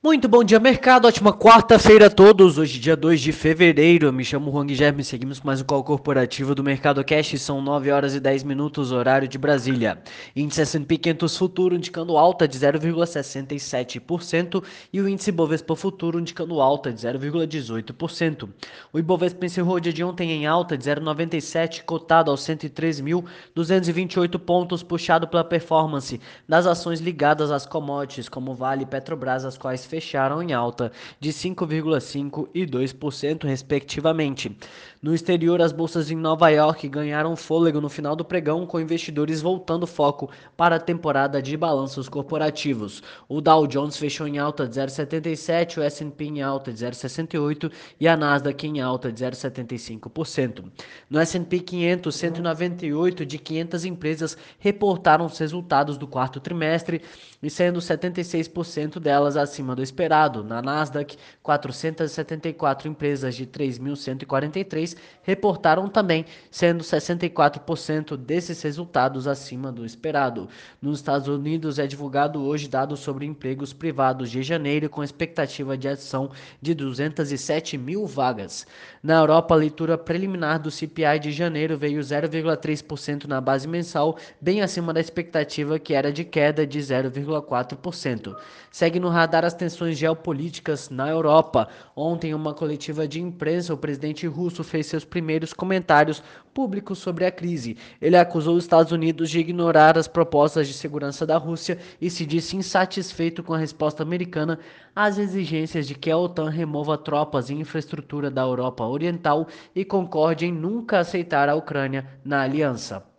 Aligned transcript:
Muito 0.00 0.28
bom 0.28 0.44
dia, 0.44 0.60
mercado. 0.60 1.08
Ótima 1.08 1.32
quarta-feira 1.32 2.06
a 2.06 2.10
todos. 2.10 2.56
Hoje, 2.56 2.78
dia 2.78 2.96
2 2.96 3.20
de 3.20 3.32
fevereiro. 3.32 4.12
Me 4.12 4.24
chamo 4.24 4.48
Juan 4.48 4.64
Guilherme. 4.64 5.02
Seguimos 5.02 5.40
mais 5.40 5.60
um 5.60 5.64
call 5.64 5.82
corporativo 5.82 6.54
do 6.54 6.62
Mercado 6.62 7.04
Cash. 7.04 7.40
São 7.40 7.60
9 7.60 7.90
horas 7.90 8.14
e 8.14 8.20
10 8.20 8.44
minutos, 8.44 8.92
horário 8.92 9.26
de 9.26 9.36
Brasília. 9.36 10.00
Índice 10.36 10.60
S&P 10.60 10.98
500 10.98 11.36
Futuro 11.36 11.74
indicando 11.74 12.16
alta 12.16 12.46
de 12.46 12.56
0,67% 12.56 14.62
e 14.92 15.00
o 15.00 15.08
índice 15.08 15.32
Bovespa 15.32 15.74
Futuro 15.74 16.20
indicando 16.20 16.60
alta 16.60 16.92
de 16.92 17.04
0,18%. 17.04 18.48
O 18.92 19.00
Ibovespa 19.00 19.46
encerrou 19.46 19.74
o 19.74 19.80
dia 19.80 19.92
de 19.92 20.04
ontem 20.04 20.30
em 20.30 20.46
alta 20.46 20.78
de 20.78 20.84
0,97, 20.84 21.82
cotado 21.82 22.30
aos 22.30 22.42
103.228 22.42 24.38
pontos, 24.38 24.84
puxado 24.84 25.26
pela 25.26 25.42
performance 25.42 26.20
das 26.48 26.68
ações 26.68 27.00
ligadas 27.00 27.50
às 27.50 27.66
commodities, 27.66 28.28
como 28.28 28.54
Vale 28.54 28.84
e 28.84 28.86
Petrobras, 28.86 29.44
as 29.44 29.58
quais 29.58 29.87
fecharam 29.88 30.42
em 30.42 30.52
alta 30.52 30.92
de 31.18 31.30
5,5% 31.30 32.48
e 32.54 32.66
2%, 32.66 33.44
respectivamente. 33.44 34.56
No 35.00 35.14
exterior, 35.14 35.62
as 35.62 35.70
bolsas 35.70 36.10
em 36.10 36.16
Nova 36.16 36.48
York 36.48 36.88
ganharam 36.88 37.36
fôlego 37.36 37.80
no 37.80 37.88
final 37.88 38.16
do 38.16 38.24
pregão, 38.24 38.66
com 38.66 38.80
investidores 38.80 39.40
voltando 39.40 39.86
foco 39.86 40.28
para 40.56 40.76
a 40.76 40.80
temporada 40.80 41.40
de 41.40 41.56
balanços 41.56 42.08
corporativos. 42.08 43.02
O 43.28 43.40
Dow 43.40 43.66
Jones 43.66 43.96
fechou 43.96 44.26
em 44.26 44.38
alta 44.38 44.66
de 44.66 44.74
0,77, 44.74 45.78
o 45.78 45.82
S&P 45.82 46.24
em 46.24 46.42
alta 46.42 46.72
de 46.72 46.84
0,68 46.84 47.70
e 48.00 48.08
a 48.08 48.16
Nasdaq 48.16 48.66
em 48.66 48.80
alta 48.80 49.12
de 49.12 49.24
0,75%. 49.24 50.64
No 51.08 51.20
S&P 51.20 51.60
500, 51.60 52.14
198 52.14 53.24
de 53.24 53.38
500 53.38 53.84
empresas 53.84 54.36
reportaram 54.58 55.26
os 55.26 55.38
resultados 55.38 55.96
do 55.96 56.08
quarto 56.08 56.40
trimestre, 56.40 57.02
e 57.40 57.48
sendo 57.48 57.78
76% 57.78 58.98
delas 58.98 59.36
acima 59.36 59.76
do 59.78 59.82
esperado. 59.82 60.42
Na 60.42 60.60
Nasdaq, 60.60 61.16
474 61.40 62.88
empresas 62.88 63.36
de 63.36 63.46
3.143 63.46 64.96
reportaram 65.22 65.88
também, 65.88 66.24
sendo 66.50 66.82
64% 66.82 68.16
desses 68.16 68.60
resultados 68.60 69.28
acima 69.28 69.70
do 69.70 69.86
esperado. 69.86 70.48
Nos 70.82 70.98
Estados 70.98 71.28
Unidos 71.28 71.78
é 71.78 71.86
divulgado 71.86 72.42
hoje 72.42 72.68
dados 72.68 72.98
sobre 72.98 73.24
empregos 73.24 73.72
privados 73.72 74.30
de 74.30 74.42
janeiro, 74.42 74.90
com 74.90 75.04
expectativa 75.04 75.78
de 75.78 75.86
adição 75.86 76.30
de 76.60 76.74
207 76.74 77.78
mil 77.78 78.04
vagas. 78.04 78.66
Na 79.00 79.14
Europa, 79.20 79.54
a 79.54 79.58
leitura 79.58 79.96
preliminar 79.96 80.58
do 80.58 80.72
CPI 80.72 81.20
de 81.20 81.30
janeiro 81.30 81.78
veio 81.78 82.00
0,3% 82.00 83.26
na 83.26 83.40
base 83.40 83.68
mensal, 83.68 84.18
bem 84.40 84.60
acima 84.60 84.92
da 84.92 85.00
expectativa 85.00 85.78
que 85.78 85.94
era 85.94 86.12
de 86.12 86.24
queda 86.24 86.66
de 86.66 86.80
0,4%. 86.80 88.34
Segue 88.72 88.98
no 88.98 89.08
radar 89.08 89.44
as 89.44 89.54
tensões 89.54 89.67
geopolíticas 89.96 90.88
na 90.90 91.08
Europa. 91.08 91.68
Ontem, 91.94 92.30
em 92.30 92.34
uma 92.34 92.54
coletiva 92.54 93.06
de 93.06 93.20
imprensa, 93.20 93.74
o 93.74 93.76
presidente 93.76 94.26
russo 94.26 94.64
fez 94.64 94.86
seus 94.86 95.04
primeiros 95.04 95.52
comentários 95.52 96.22
públicos 96.54 96.98
sobre 96.98 97.24
a 97.24 97.30
crise. 97.30 97.76
Ele 98.00 98.16
acusou 98.16 98.56
os 98.56 98.64
Estados 98.64 98.92
Unidos 98.92 99.30
de 99.30 99.38
ignorar 99.38 99.98
as 99.98 100.08
propostas 100.08 100.66
de 100.66 100.74
segurança 100.74 101.26
da 101.26 101.36
Rússia 101.36 101.78
e 102.00 102.10
se 102.10 102.24
disse 102.24 102.56
insatisfeito 102.56 103.42
com 103.42 103.54
a 103.54 103.58
resposta 103.58 104.02
americana 104.02 104.58
às 104.94 105.18
exigências 105.18 105.86
de 105.86 105.94
que 105.94 106.10
a 106.10 106.16
OTAN 106.16 106.48
remova 106.48 106.96
tropas 106.96 107.50
e 107.50 107.54
infraestrutura 107.54 108.30
da 108.30 108.42
Europa 108.42 108.84
Oriental 108.84 109.46
e 109.74 109.84
concorde 109.84 110.46
em 110.46 110.52
nunca 110.52 110.98
aceitar 110.98 111.48
a 111.48 111.54
Ucrânia 111.54 112.06
na 112.24 112.42
aliança. 112.42 113.17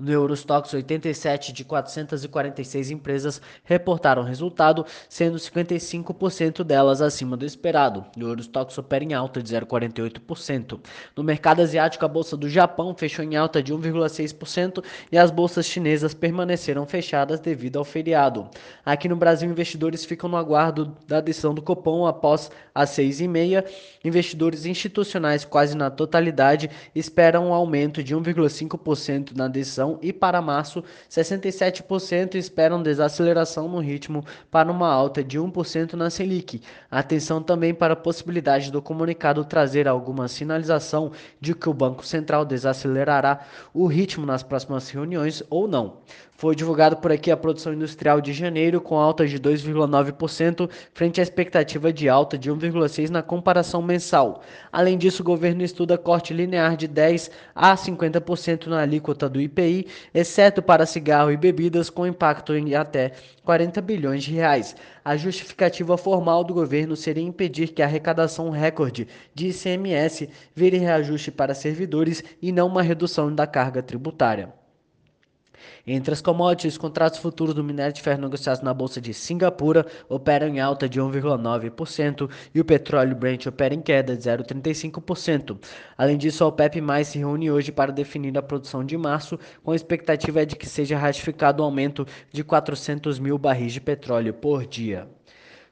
No 0.00 0.12
Eurostox, 0.12 0.72
87 0.72 1.52
de 1.52 1.64
446 1.64 2.92
empresas 2.92 3.42
reportaram 3.64 4.22
resultado, 4.22 4.86
sendo 5.08 5.36
55% 5.38 6.62
delas 6.62 7.02
acima 7.02 7.36
do 7.36 7.44
esperado. 7.44 8.06
O 8.16 8.20
Eurostox 8.20 8.78
opera 8.78 9.02
em 9.02 9.12
alta 9.12 9.42
de 9.42 9.52
0,48%. 9.52 10.78
No 11.16 11.24
mercado 11.24 11.62
asiático, 11.62 12.04
a 12.04 12.08
bolsa 12.08 12.36
do 12.36 12.48
Japão 12.48 12.94
fechou 12.94 13.24
em 13.24 13.34
alta 13.34 13.60
de 13.60 13.74
1,6% 13.74 14.84
e 15.10 15.18
as 15.18 15.32
bolsas 15.32 15.66
chinesas 15.66 16.14
permaneceram 16.14 16.86
fechadas 16.86 17.40
devido 17.40 17.76
ao 17.76 17.84
feriado. 17.84 18.48
Aqui 18.86 19.08
no 19.08 19.16
Brasil, 19.16 19.50
investidores 19.50 20.04
ficam 20.04 20.30
no 20.30 20.36
aguardo 20.36 20.96
da 21.08 21.20
decisão 21.20 21.52
do 21.52 21.60
Copom 21.60 22.06
após 22.06 22.52
as 22.72 22.90
6h30. 22.90 23.64
Investidores 24.04 24.64
institucionais, 24.64 25.44
quase 25.44 25.76
na 25.76 25.90
totalidade, 25.90 26.70
esperam 26.94 27.48
um 27.48 27.52
aumento 27.52 28.00
de 28.00 28.14
1,5% 28.14 29.36
na 29.36 29.48
decisão 29.48 29.87
e 30.02 30.12
para 30.12 30.42
março, 30.42 30.82
67% 31.08 32.34
esperam 32.34 32.82
desaceleração 32.82 33.68
no 33.68 33.78
ritmo 33.78 34.24
para 34.50 34.70
uma 34.70 34.92
alta 34.92 35.22
de 35.22 35.38
1% 35.38 35.94
na 35.94 36.10
Selic. 36.10 36.60
Atenção 36.90 37.40
também 37.40 37.72
para 37.72 37.94
a 37.94 37.96
possibilidade 37.96 38.70
do 38.72 38.82
comunicado 38.82 39.44
trazer 39.44 39.86
alguma 39.86 40.28
sinalização 40.28 41.12
de 41.40 41.54
que 41.54 41.68
o 41.70 41.74
Banco 41.74 42.04
Central 42.04 42.44
desacelerará 42.44 43.40
o 43.72 43.86
ritmo 43.86 44.26
nas 44.26 44.42
próximas 44.42 44.90
reuniões 44.90 45.42
ou 45.48 45.66
não. 45.66 45.98
Foi 46.38 46.54
divulgado 46.54 46.96
por 46.98 47.10
aqui 47.10 47.32
a 47.32 47.36
produção 47.36 47.74
industrial 47.74 48.20
de 48.20 48.32
janeiro 48.32 48.80
com 48.80 48.96
alta 48.96 49.26
de 49.26 49.40
2,9% 49.40 50.70
frente 50.94 51.18
à 51.18 51.22
expectativa 51.24 51.92
de 51.92 52.08
alta 52.08 52.38
de 52.38 52.48
1,6% 52.48 53.10
na 53.10 53.24
comparação 53.24 53.82
mensal. 53.82 54.40
Além 54.70 54.96
disso, 54.96 55.22
o 55.22 55.24
governo 55.24 55.64
estuda 55.64 55.98
corte 55.98 56.32
linear 56.32 56.76
de 56.76 56.86
10 56.86 57.32
a 57.52 57.74
50% 57.74 58.68
na 58.68 58.82
alíquota 58.82 59.28
do 59.28 59.40
IPI, 59.40 59.77
exceto 60.14 60.62
para 60.62 60.86
cigarro 60.86 61.30
e 61.30 61.36
bebidas, 61.36 61.90
com 61.90 62.06
impacto 62.06 62.54
em 62.54 62.74
até 62.74 63.12
40 63.44 63.80
bilhões 63.80 64.24
de 64.24 64.32
reais. 64.32 64.74
A 65.04 65.16
justificativa 65.16 65.96
formal 65.96 66.42
do 66.42 66.54
governo 66.54 66.96
seria 66.96 67.22
impedir 67.22 67.68
que 67.68 67.82
a 67.82 67.84
arrecadação 67.84 68.50
recorde 68.50 69.06
de 69.34 69.48
ICMS 69.48 70.28
vire 70.54 70.78
reajuste 70.78 71.30
para 71.30 71.54
servidores 71.54 72.22
e 72.42 72.50
não 72.52 72.66
uma 72.66 72.82
redução 72.82 73.34
da 73.34 73.46
carga 73.46 73.82
tributária. 73.82 74.57
Entre 75.86 76.12
as 76.12 76.20
commodities, 76.20 76.74
os 76.74 76.78
contratos 76.78 77.18
futuros 77.18 77.54
do 77.54 77.64
minério 77.64 77.92
de 77.92 78.02
ferro 78.02 78.20
negociados 78.20 78.62
na 78.62 78.72
Bolsa 78.74 79.00
de 79.00 79.12
Singapura 79.12 79.86
operam 80.08 80.48
em 80.48 80.60
alta 80.60 80.88
de 80.88 81.00
1,9% 81.00 82.30
e 82.54 82.60
o 82.60 82.64
petróleo 82.64 83.16
Brent 83.16 83.46
opera 83.46 83.74
em 83.74 83.80
queda 83.80 84.16
de 84.16 84.22
0,35%. 84.22 85.58
Além 85.96 86.16
disso, 86.16 86.44
a 86.44 86.46
OPEP+, 86.46 86.80
se 87.04 87.18
reúne 87.18 87.50
hoje 87.50 87.72
para 87.72 87.92
definir 87.92 88.36
a 88.38 88.42
produção 88.42 88.84
de 88.84 88.96
março, 88.96 89.38
com 89.62 89.72
a 89.72 89.76
expectativa 89.76 90.44
de 90.44 90.56
que 90.56 90.66
seja 90.66 90.98
ratificado 90.98 91.62
o 91.62 91.64
um 91.64 91.68
aumento 91.68 92.06
de 92.32 92.44
400 92.44 93.18
mil 93.18 93.38
barris 93.38 93.72
de 93.72 93.80
petróleo 93.80 94.34
por 94.34 94.66
dia. 94.66 95.17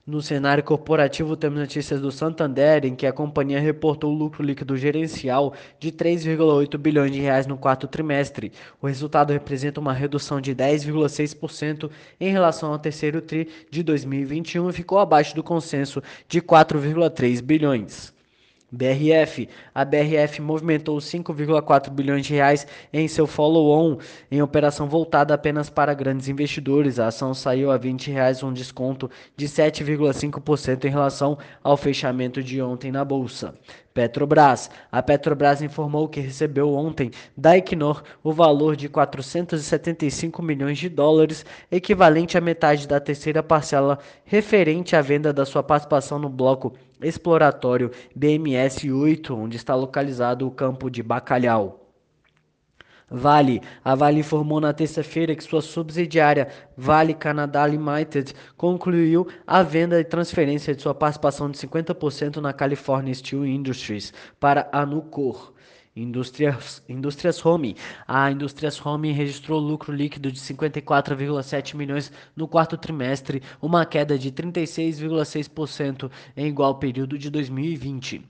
No 0.06 0.22
cenário 0.22 0.62
corporativo, 0.62 1.36
temos 1.36 1.58
notícias 1.58 2.00
do 2.00 2.12
Santander, 2.12 2.84
em 2.84 2.94
que 2.94 3.08
a 3.08 3.12
companhia 3.12 3.58
reportou 3.58 4.14
lucro 4.14 4.40
líquido 4.40 4.76
gerencial 4.76 5.52
de 5.80 5.90
3,8 5.90 6.78
bilhões 6.78 7.10
de 7.10 7.18
reais 7.18 7.44
no 7.44 7.58
quarto 7.58 7.88
trimestre. 7.88 8.52
O 8.80 8.86
resultado 8.86 9.32
representa 9.32 9.80
uma 9.80 9.92
redução 9.92 10.40
de 10.40 10.54
10,6% 10.54 11.90
em 12.20 12.30
relação 12.30 12.70
ao 12.70 12.78
terceiro 12.78 13.20
tri 13.20 13.48
de 13.68 13.82
2021 13.82 14.70
e 14.70 14.72
ficou 14.72 15.00
abaixo 15.00 15.34
do 15.34 15.42
consenso 15.42 16.00
de 16.28 16.40
4,3 16.40 17.42
bilhões. 17.42 18.14
BRF. 18.76 19.48
A 19.74 19.84
BRF 19.84 20.42
movimentou 20.42 20.98
5,4 20.98 21.90
bilhões 21.90 22.26
de 22.26 22.34
reais 22.34 22.66
em 22.92 23.08
seu 23.08 23.26
follow-on 23.26 23.98
em 24.30 24.42
operação 24.42 24.88
voltada 24.88 25.32
apenas 25.32 25.70
para 25.70 25.94
grandes 25.94 26.28
investidores. 26.28 26.98
A 26.98 27.06
ação 27.06 27.32
saiu 27.32 27.70
a 27.70 27.78
20 27.78 28.10
reais, 28.10 28.42
um 28.42 28.52
desconto 28.52 29.10
de 29.36 29.48
7,5% 29.48 30.84
em 30.84 30.90
relação 30.90 31.38
ao 31.64 31.76
fechamento 31.76 32.42
de 32.42 32.60
ontem 32.60 32.92
na 32.92 33.04
bolsa. 33.04 33.54
Petrobras. 33.96 34.70
A 34.92 35.02
Petrobras 35.02 35.62
informou 35.62 36.06
que 36.06 36.20
recebeu 36.20 36.74
ontem 36.74 37.10
da 37.34 37.56
Equinor 37.56 38.02
o 38.22 38.30
valor 38.30 38.76
de 38.76 38.90
475 38.90 40.42
milhões 40.42 40.76
de 40.76 40.90
dólares, 40.90 41.46
equivalente 41.72 42.36
à 42.36 42.40
metade 42.42 42.86
da 42.86 43.00
terceira 43.00 43.42
parcela 43.42 43.98
referente 44.26 44.94
à 44.94 45.00
venda 45.00 45.32
da 45.32 45.46
sua 45.46 45.62
participação 45.62 46.18
no 46.18 46.28
bloco 46.28 46.74
exploratório 47.00 47.90
BMS 48.14 48.92
8, 48.92 49.34
onde 49.34 49.56
está 49.56 49.74
localizado 49.74 50.46
o 50.46 50.50
campo 50.50 50.90
de 50.90 51.02
Bacalhau. 51.02 51.85
Vale. 53.08 53.62
A 53.84 53.94
Vale 53.94 54.18
informou 54.18 54.60
na 54.60 54.72
terça-feira 54.72 55.36
que 55.36 55.44
sua 55.44 55.62
subsidiária 55.62 56.48
Vale 56.76 57.14
Canada 57.14 57.64
Limited 57.64 58.34
concluiu 58.56 59.28
a 59.46 59.62
venda 59.62 60.00
e 60.00 60.04
transferência 60.04 60.74
de 60.74 60.82
sua 60.82 60.94
participação 60.94 61.48
de 61.48 61.56
50% 61.56 62.38
na 62.38 62.52
California 62.52 63.14
Steel 63.14 63.46
Industries 63.46 64.12
para 64.40 64.68
a 64.72 64.84
Nucor. 64.84 65.54
Indústrias, 65.96 66.82
Indústrias 66.86 67.44
Home. 67.44 67.74
A 68.06 68.30
Indústrias 68.30 68.84
Home 68.84 69.12
registrou 69.12 69.58
lucro 69.58 69.94
líquido 69.94 70.30
de 70.30 70.38
54,7 70.38 71.74
milhões 71.74 72.12
no 72.36 72.46
quarto 72.46 72.76
trimestre, 72.76 73.42
uma 73.62 73.86
queda 73.86 74.18
de 74.18 74.30
36,6% 74.30 76.10
em 76.36 76.48
igual 76.48 76.74
período 76.74 77.16
de 77.16 77.30
2020. 77.30 78.22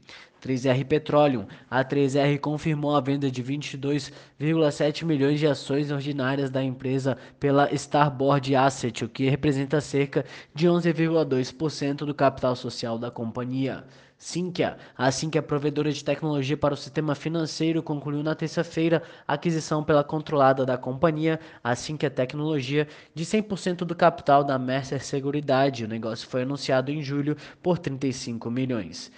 3R 0.46 0.84
Petroleum. 0.84 1.46
A 1.70 1.84
3R 1.84 2.38
confirmou 2.38 2.94
a 2.94 3.00
venda 3.00 3.30
de 3.30 3.42
22,7 3.42 5.04
milhões 5.04 5.40
de 5.40 5.46
ações 5.46 5.90
ordinárias 5.90 6.50
da 6.50 6.62
empresa 6.62 7.16
pela 7.40 7.72
Starboard 7.74 8.54
Asset, 8.54 9.04
o 9.04 9.08
que 9.08 9.28
representa 9.28 9.80
cerca 9.80 10.24
de 10.54 10.68
11,2% 10.68 12.04
do 12.04 12.14
capital 12.14 12.54
social 12.54 12.98
da 12.98 13.10
companhia. 13.10 13.84
Sinqia. 14.18 14.78
A 14.96 15.10
provedora 15.42 15.92
de 15.92 16.02
tecnologia 16.02 16.56
para 16.56 16.72
o 16.72 16.76
sistema 16.76 17.14
financeiro, 17.14 17.82
concluiu 17.82 18.22
na 18.22 18.34
terça-feira 18.34 19.02
a 19.28 19.34
aquisição 19.34 19.84
pela 19.84 20.02
controlada 20.02 20.64
da 20.64 20.78
companhia, 20.78 21.38
a 21.62 21.74
Tecnologia, 21.74 22.88
de 23.14 23.24
100% 23.24 23.84
do 23.84 23.94
capital 23.94 24.42
da 24.42 24.58
Mercer 24.58 25.02
Seguridade. 25.02 25.84
O 25.84 25.88
negócio 25.88 26.26
foi 26.26 26.42
anunciado 26.42 26.90
em 26.90 27.02
julho 27.02 27.36
por 27.62 27.78
35 27.78 28.50
milhões. 28.50 29.12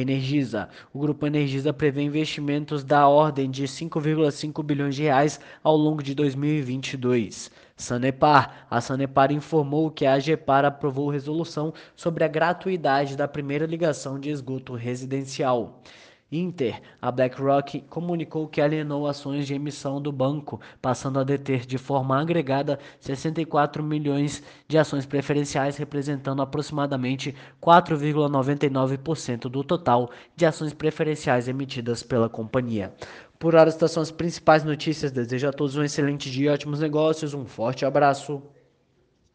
Energisa. 0.00 0.68
O 0.92 0.98
grupo 0.98 1.26
Energisa 1.26 1.72
prevê 1.72 2.02
investimentos 2.02 2.84
da 2.84 3.08
ordem 3.08 3.50
de 3.50 3.64
5,5 3.64 4.62
bilhões 4.62 4.94
de 4.94 5.02
reais 5.02 5.40
ao 5.62 5.76
longo 5.76 6.02
de 6.02 6.14
2022. 6.14 7.50
Sanepar. 7.76 8.66
A 8.70 8.80
Sanepar 8.80 9.30
informou 9.32 9.90
que 9.90 10.06
a 10.06 10.14
AGEPAR 10.14 10.64
aprovou 10.64 11.10
resolução 11.10 11.72
sobre 11.94 12.24
a 12.24 12.28
gratuidade 12.28 13.16
da 13.16 13.28
primeira 13.28 13.66
ligação 13.66 14.18
de 14.18 14.30
esgoto 14.30 14.74
residencial. 14.74 15.82
Inter, 16.30 16.82
a 17.00 17.12
BlackRock 17.12 17.82
comunicou 17.82 18.48
que 18.48 18.60
alienou 18.60 19.06
ações 19.06 19.46
de 19.46 19.54
emissão 19.54 20.02
do 20.02 20.10
banco, 20.10 20.60
passando 20.82 21.20
a 21.20 21.24
deter 21.24 21.64
de 21.64 21.78
forma 21.78 22.20
agregada 22.20 22.80
64 22.98 23.80
milhões 23.80 24.42
de 24.66 24.76
ações 24.76 25.06
preferenciais, 25.06 25.76
representando 25.76 26.42
aproximadamente 26.42 27.32
4,99% 27.62 29.42
do 29.42 29.62
total 29.62 30.10
de 30.34 30.44
ações 30.44 30.74
preferenciais 30.74 31.46
emitidas 31.46 32.02
pela 32.02 32.28
companhia. 32.28 32.92
Por 33.38 33.54
hora, 33.54 33.68
estas 33.68 33.92
são 33.92 34.02
as 34.02 34.10
principais 34.10 34.64
notícias. 34.64 35.12
Desejo 35.12 35.48
a 35.48 35.52
todos 35.52 35.76
um 35.76 35.84
excelente 35.84 36.28
dia, 36.28 36.54
ótimos 36.54 36.80
negócios, 36.80 37.34
um 37.34 37.46
forte 37.46 37.84
abraço. 37.84 38.42